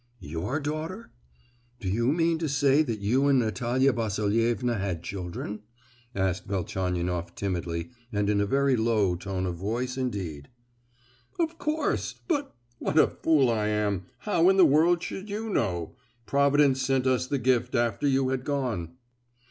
"Your 0.23 0.59
daughter? 0.59 1.11
Do 1.79 1.87
you 1.87 2.07
mean 2.11 2.39
to 2.39 2.49
say 2.49 2.81
that 2.81 3.01
you 3.01 3.27
and 3.27 3.37
Natalia 3.37 3.93
Vasilievna 3.93 4.79
had 4.79 5.03
children?" 5.03 5.61
asked 6.15 6.47
Velchaninoff 6.47 7.35
timidly, 7.35 7.91
and 8.11 8.27
in 8.27 8.41
a 8.41 8.47
very 8.47 8.75
low 8.75 9.13
tone 9.15 9.45
of 9.45 9.57
voice 9.57 9.97
indeed! 9.97 10.49
"Of 11.37 11.59
course—but—what 11.59 12.97
a 12.97 13.09
fool 13.21 13.51
I 13.51 13.67
am—how 13.67 14.49
in 14.49 14.57
the 14.57 14.65
world 14.65 15.03
should 15.03 15.29
you 15.29 15.51
know! 15.51 15.95
Providence 16.25 16.81
sent 16.81 17.05
us 17.05 17.27
the 17.27 17.37
gift 17.37 17.75
after 17.75 18.07
you 18.07 18.29
had 18.29 18.43
gone!" 18.43 18.95